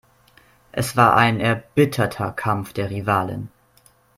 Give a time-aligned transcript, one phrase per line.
[0.71, 3.49] Es war ein erbitterter Kampf der Rivalen.